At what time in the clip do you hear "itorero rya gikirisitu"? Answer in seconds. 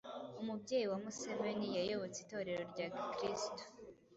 2.21-3.63